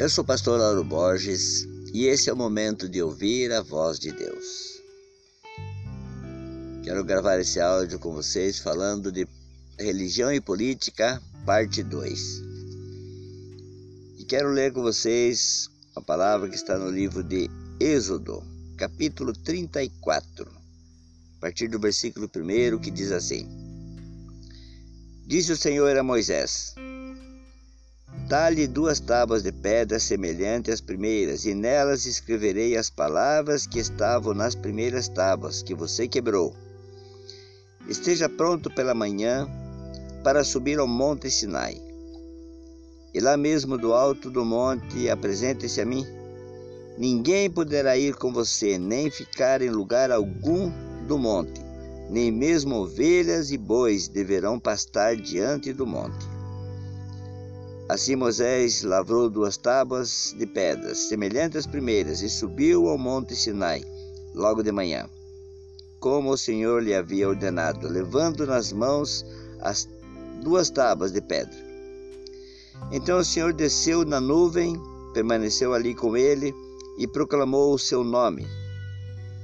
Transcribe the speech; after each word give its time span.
Eu 0.00 0.08
sou 0.08 0.24
o 0.24 0.26
pastor 0.26 0.58
Lauro 0.58 0.82
Borges 0.82 1.68
e 1.92 2.06
esse 2.06 2.30
é 2.30 2.32
o 2.32 2.36
momento 2.36 2.88
de 2.88 3.02
ouvir 3.02 3.52
a 3.52 3.60
voz 3.60 3.98
de 3.98 4.10
Deus. 4.10 4.80
Quero 6.82 7.04
gravar 7.04 7.38
esse 7.38 7.60
áudio 7.60 7.98
com 7.98 8.14
vocês 8.14 8.58
falando 8.58 9.12
de 9.12 9.28
religião 9.78 10.32
e 10.32 10.40
política, 10.40 11.22
parte 11.44 11.82
2. 11.82 12.42
E 14.20 14.24
quero 14.24 14.48
ler 14.48 14.72
com 14.72 14.80
vocês 14.80 15.68
a 15.94 16.00
palavra 16.00 16.48
que 16.48 16.56
está 16.56 16.78
no 16.78 16.88
livro 16.88 17.22
de 17.22 17.50
Êxodo, 17.78 18.42
capítulo 18.78 19.34
34, 19.34 20.50
a 21.36 21.40
partir 21.42 21.68
do 21.68 21.78
versículo 21.78 22.24
1 22.24 22.78
que 22.78 22.90
diz 22.90 23.12
assim: 23.12 23.46
Disse 25.26 25.52
o 25.52 25.58
Senhor 25.58 25.94
a 25.94 26.02
Moisés: 26.02 26.74
Dá-lhe 28.30 28.68
duas 28.68 29.00
tábuas 29.00 29.42
de 29.42 29.50
pedra 29.50 29.98
semelhantes 29.98 30.74
às 30.74 30.80
primeiras, 30.80 31.44
e 31.46 31.52
nelas 31.52 32.06
escreverei 32.06 32.76
as 32.76 32.88
palavras 32.88 33.66
que 33.66 33.80
estavam 33.80 34.32
nas 34.32 34.54
primeiras 34.54 35.08
tábuas 35.08 35.64
que 35.64 35.74
você 35.74 36.06
quebrou. 36.06 36.54
Esteja 37.88 38.28
pronto 38.28 38.70
pela 38.70 38.94
manhã 38.94 39.48
para 40.22 40.44
subir 40.44 40.78
ao 40.78 40.86
monte 40.86 41.28
Sinai. 41.28 41.82
E 43.12 43.18
lá 43.18 43.36
mesmo 43.36 43.76
do 43.76 43.92
alto 43.92 44.30
do 44.30 44.44
monte 44.44 45.10
apresente-se 45.10 45.80
a 45.80 45.84
mim. 45.84 46.06
Ninguém 46.96 47.50
poderá 47.50 47.98
ir 47.98 48.14
com 48.14 48.32
você, 48.32 48.78
nem 48.78 49.10
ficar 49.10 49.60
em 49.60 49.70
lugar 49.70 50.12
algum 50.12 50.70
do 51.08 51.18
monte, 51.18 51.60
nem 52.08 52.30
mesmo 52.30 52.76
ovelhas 52.76 53.50
e 53.50 53.58
bois 53.58 54.06
deverão 54.06 54.60
pastar 54.60 55.16
diante 55.16 55.72
do 55.72 55.84
monte. 55.84 56.39
Assim 57.90 58.14
Moisés 58.14 58.84
lavrou 58.84 59.28
duas 59.28 59.56
tábuas 59.56 60.32
de 60.38 60.46
pedras, 60.46 61.08
semelhantes 61.08 61.56
às 61.56 61.66
primeiras, 61.66 62.22
e 62.22 62.30
subiu 62.30 62.86
ao 62.86 62.96
monte 62.96 63.34
Sinai, 63.34 63.84
logo 64.32 64.62
de 64.62 64.70
manhã, 64.70 65.10
como 65.98 66.30
o 66.30 66.38
Senhor 66.38 66.84
lhe 66.84 66.94
havia 66.94 67.28
ordenado, 67.28 67.88
levando 67.88 68.46
nas 68.46 68.72
mãos 68.72 69.26
as 69.60 69.88
duas 70.40 70.70
tábuas 70.70 71.10
de 71.10 71.20
pedra. 71.20 71.58
Então 72.92 73.18
o 73.18 73.24
Senhor 73.24 73.52
desceu 73.52 74.04
na 74.04 74.20
nuvem, 74.20 74.80
permaneceu 75.12 75.74
ali 75.74 75.92
com 75.92 76.16
ele 76.16 76.54
e 76.96 77.08
proclamou 77.08 77.74
o 77.74 77.78
seu 77.78 78.04
nome, 78.04 78.46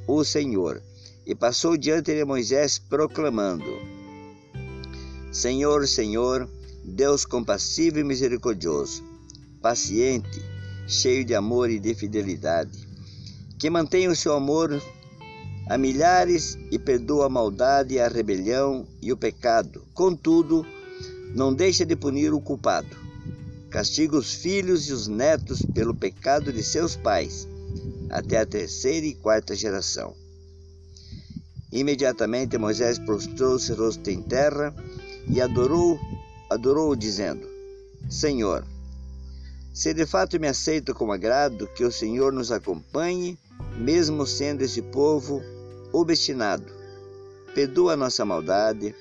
o 0.07 0.23
Senhor, 0.23 0.81
e 1.27 1.35
passou 1.35 1.77
diante 1.77 2.15
de 2.15 2.25
Moisés 2.25 2.79
proclamando: 2.79 3.67
Senhor, 5.33 5.85
Senhor, 5.89 6.49
Deus 6.87 7.25
compassivo 7.25 7.99
e 7.99 8.05
misericordioso, 8.05 9.03
paciente, 9.61 10.41
cheio 10.87 11.25
de 11.25 11.35
amor 11.35 11.69
e 11.69 11.81
de 11.81 11.95
fidelidade, 11.95 12.87
que 13.59 13.69
mantém 13.69 14.07
o 14.07 14.15
seu 14.15 14.35
amor 14.35 14.81
a 15.69 15.77
milhares 15.77 16.57
e 16.71 16.79
perdoa 16.79 17.27
a 17.27 17.29
maldade, 17.29 17.99
a 17.99 18.07
rebelião 18.07 18.87
e 19.03 19.13
o 19.13 19.17
pecado. 19.17 19.85
Contudo, 19.93 20.65
não 21.35 21.53
deixa 21.53 21.85
de 21.85 21.97
punir 21.97 22.33
o 22.33 22.41
culpado. 22.41 22.97
Castiga 23.69 24.17
os 24.17 24.33
filhos 24.33 24.89
e 24.89 24.93
os 24.93 25.09
netos 25.09 25.67
pelo 25.75 25.93
pecado 25.93 26.53
de 26.53 26.63
seus 26.63 26.95
pais, 26.95 27.49
até 28.09 28.39
a 28.39 28.47
terceira 28.47 29.07
e 29.07 29.15
quarta 29.15 29.57
geração. 29.57 30.15
Imediatamente 31.73 32.57
Moisés 32.57 32.97
prostrou-se 33.01 33.73
rosto 33.73 34.09
em 34.09 34.23
terra 34.23 34.73
e 35.29 35.41
adorou 35.41 35.99
adorou 36.51 36.95
dizendo: 36.95 37.47
Senhor, 38.09 38.65
se 39.73 39.93
de 39.93 40.07
fato 40.07 40.41
me 40.41 40.49
aceita 40.49 40.95
com 40.95 41.13
agrado, 41.13 41.67
que 41.69 41.85
o 41.85 41.93
Senhor 41.93 42.33
nos 42.33 42.51
acompanhe, 42.51 43.39
mesmo 43.77 44.27
sendo 44.27 44.63
esse 44.63 44.81
povo 44.81 45.43
obstinado. 45.93 46.65
Perdoa 47.55 47.95
a 47.95 47.97
nossa 47.97 48.25
maldade 48.25 48.95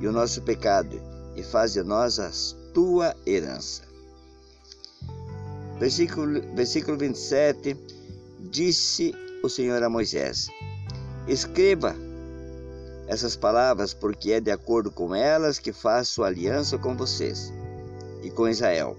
e 0.00 0.06
o 0.06 0.12
nosso 0.12 0.42
pecado, 0.42 1.00
e 1.36 1.42
faz 1.42 1.72
de 1.72 1.82
nós 1.82 2.18
a 2.18 2.30
tua 2.74 3.14
herança. 3.26 3.82
Versículo, 5.78 6.42
versículo 6.54 6.98
27, 6.98 7.76
disse 8.50 9.14
o 9.42 9.48
Senhor 9.48 9.82
a 9.82 9.88
Moisés: 9.88 10.48
Escreva 11.26 11.94
essas 13.08 13.34
palavras, 13.34 13.94
porque 13.94 14.32
é 14.32 14.40
de 14.40 14.50
acordo 14.50 14.90
com 14.90 15.14
elas 15.14 15.58
que 15.58 15.72
faço 15.72 16.22
aliança 16.22 16.76
com 16.76 16.94
vocês 16.94 17.50
e 18.22 18.30
com 18.30 18.46
Israel. 18.46 18.96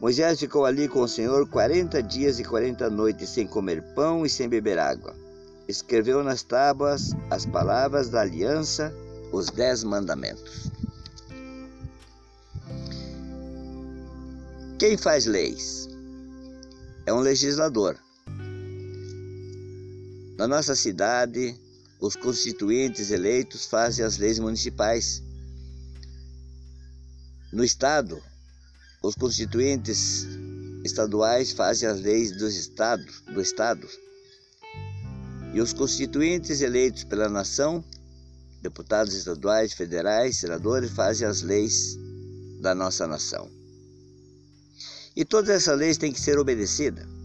Moisés 0.00 0.38
ficou 0.40 0.64
ali 0.64 0.88
com 0.88 1.00
o 1.00 1.08
Senhor 1.08 1.48
quarenta 1.48 2.02
dias 2.02 2.38
e 2.38 2.44
quarenta 2.44 2.90
noites 2.90 3.30
sem 3.30 3.46
comer 3.46 3.82
pão 3.94 4.26
e 4.26 4.28
sem 4.28 4.48
beber 4.48 4.78
água. 4.78 5.14
Escreveu 5.68 6.22
nas 6.24 6.42
tábuas 6.42 7.12
as 7.30 7.46
palavras 7.46 8.08
da 8.08 8.20
aliança, 8.20 8.92
os 9.32 9.50
dez 9.50 9.84
mandamentos. 9.84 10.70
Quem 14.78 14.96
faz 14.96 15.26
leis? 15.26 15.88
É 17.06 17.12
um 17.12 17.20
legislador. 17.20 17.96
Na 20.36 20.46
nossa 20.46 20.76
cidade, 20.76 21.56
os 22.00 22.14
constituintes 22.14 23.10
eleitos 23.10 23.66
fazem 23.66 24.04
as 24.04 24.18
leis 24.18 24.38
municipais. 24.38 25.22
No 27.52 27.64
Estado, 27.64 28.22
os 29.02 29.14
constituintes 29.14 30.26
estaduais 30.84 31.52
fazem 31.52 31.88
as 31.88 32.00
leis 32.00 32.36
dos 32.36 32.54
estados, 32.54 33.20
do 33.22 33.40
Estado. 33.40 33.88
E 35.52 35.60
os 35.60 35.72
constituintes 35.72 36.60
eleitos 36.60 37.04
pela 37.04 37.28
nação, 37.28 37.82
deputados 38.62 39.14
estaduais, 39.14 39.72
federais, 39.72 40.36
senadores, 40.36 40.90
fazem 40.90 41.26
as 41.26 41.42
leis 41.42 41.96
da 42.60 42.74
nossa 42.74 43.06
nação. 43.06 43.50
E 45.16 45.24
todas 45.24 45.50
essas 45.50 45.76
leis 45.76 45.98
têm 45.98 46.12
que 46.12 46.20
ser 46.20 46.38
obedecidas. 46.38 47.17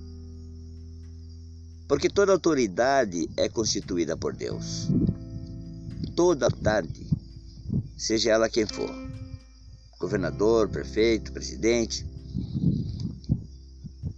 Porque 1.87 2.09
toda 2.09 2.31
autoridade 2.31 3.29
é 3.37 3.49
constituída 3.49 4.15
por 4.15 4.35
Deus. 4.35 4.87
Toda 6.15 6.45
autoridade, 6.45 7.05
seja 7.97 8.31
ela 8.31 8.49
quem 8.49 8.65
for, 8.65 8.89
governador, 9.99 10.69
prefeito, 10.69 11.31
presidente. 11.31 12.05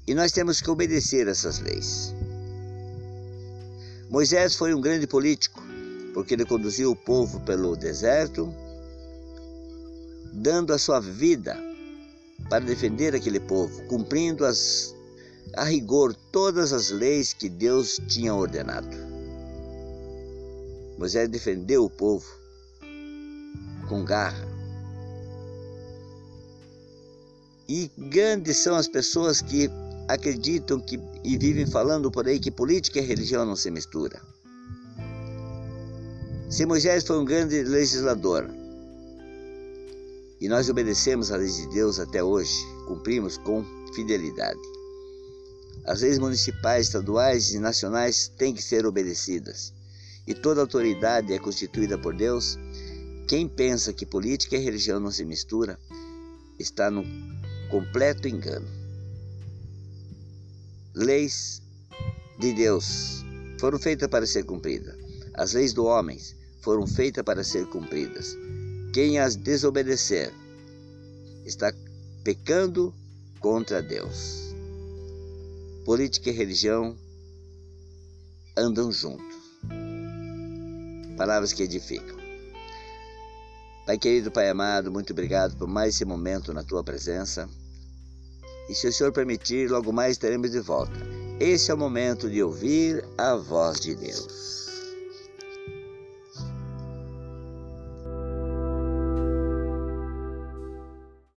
E 0.07 0.13
nós 0.13 0.31
temos 0.31 0.61
que 0.61 0.69
obedecer 0.69 1.27
essas 1.27 1.59
leis. 1.59 2.13
Moisés 4.09 4.55
foi 4.55 4.73
um 4.73 4.79
grande 4.79 5.07
político, 5.07 5.61
porque 6.13 6.33
ele 6.33 6.45
conduziu 6.45 6.91
o 6.91 6.95
povo 6.95 7.41
pelo 7.41 7.75
deserto, 7.75 8.53
dando 10.31 10.71
a 10.71 10.77
sua 10.77 10.99
vida 10.99 11.57
para 12.49 12.63
defender 12.63 13.15
aquele 13.15 13.39
povo, 13.39 13.83
cumprindo 13.87 14.45
as 14.45 14.94
a 15.53 15.63
rigor 15.63 16.15
todas 16.31 16.73
as 16.73 16.89
leis 16.89 17.33
que 17.33 17.49
Deus 17.49 17.99
tinha 18.07 18.33
ordenado. 18.33 18.95
Moisés 20.97 21.29
defendeu 21.29 21.83
o 21.83 21.89
povo 21.89 22.25
com 23.87 24.03
garra. 24.03 24.47
E 27.67 27.91
grandes 27.97 28.57
são 28.57 28.75
as 28.75 28.87
pessoas 28.87 29.41
que 29.41 29.69
acreditam 30.07 30.79
que, 30.79 30.99
e 31.23 31.37
vivem 31.37 31.65
falando 31.65 32.11
por 32.11 32.27
aí 32.27 32.39
que 32.39 32.51
política 32.51 32.99
e 32.99 33.01
religião 33.01 33.45
não 33.45 33.55
se 33.55 33.71
mistura. 33.71 34.21
Se 36.49 36.65
Moisés 36.65 37.03
foi 37.03 37.19
um 37.19 37.25
grande 37.25 37.63
legislador 37.63 38.49
e 40.39 40.47
nós 40.47 40.69
obedecemos 40.69 41.31
a 41.31 41.37
lei 41.37 41.49
de 41.49 41.67
Deus 41.69 41.99
até 41.99 42.23
hoje, 42.23 42.53
cumprimos 42.87 43.37
com 43.37 43.65
fidelidade. 43.93 44.74
As 45.85 46.01
leis 46.01 46.17
municipais, 46.17 46.87
estaduais 46.87 47.53
e 47.53 47.59
nacionais 47.59 48.27
têm 48.27 48.53
que 48.53 48.61
ser 48.61 48.85
obedecidas. 48.85 49.71
E 50.25 50.33
toda 50.33 50.61
autoridade 50.61 51.31
é 51.31 51.37
constituída 51.37 51.97
por 51.97 52.15
Deus. 52.15 52.57
Quem 53.27 53.47
pensa 53.47 53.93
que 53.93 54.05
política 54.05 54.55
e 54.55 54.59
religião 54.59 54.99
não 54.99 55.11
se 55.11 55.23
mistura 55.23 55.79
está 56.57 56.89
no 56.89 57.03
completo 57.69 58.27
engano. 58.27 58.67
Leis 60.95 61.61
de 62.39 62.53
Deus 62.53 63.23
foram 63.59 63.77
feitas 63.77 64.07
para 64.07 64.25
ser 64.25 64.43
cumpridas. 64.43 64.95
As 65.35 65.53
leis 65.53 65.73
do 65.73 65.85
homem 65.85 66.19
foram 66.61 66.87
feitas 66.87 67.23
para 67.23 67.43
ser 67.43 67.67
cumpridas. 67.67 68.35
Quem 68.91 69.19
as 69.19 69.35
desobedecer 69.35 70.33
está 71.45 71.71
pecando 72.23 72.93
contra 73.39 73.83
Deus. 73.83 74.44
Política 75.85 76.31
e 76.31 76.33
religião 76.33 76.97
andam 78.57 78.91
juntos. 78.91 79.35
Palavras 81.15 81.53
que 81.53 81.61
edificam. 81.61 82.17
Pai 83.85 83.95
querido, 83.99 84.31
Pai 84.31 84.49
amado, 84.49 84.91
muito 84.91 85.13
obrigado 85.13 85.55
por 85.55 85.67
mais 85.67 85.93
esse 85.93 86.03
momento 86.03 86.51
na 86.51 86.63
tua 86.63 86.83
presença. 86.83 87.47
e 88.67 88.73
se 88.73 88.87
o 88.87 88.91
Senhor 88.91 89.13
permitir, 89.13 89.69
logo 89.69 89.93
mais 89.93 90.13
estaremos 90.13 90.49
de 90.49 90.59
volta. 90.59 90.99
Esse 91.39 91.69
é 91.69 91.73
o 91.75 91.77
momento 91.77 92.27
de 92.27 92.41
ouvir 92.41 93.05
a 93.15 93.35
voz 93.35 93.79
de 93.79 93.93
Deus. 93.95 94.64